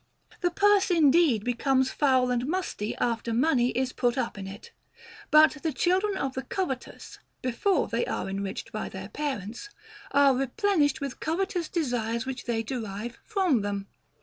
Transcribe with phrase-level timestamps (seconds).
[0.39, 4.71] The purse indeed becomes foul and musty after money is put up in it;
[5.29, 9.69] but the children of the covet ous, before they are enriched by their parents,
[10.09, 13.85] are replen ished with covetous desires which they derive from them.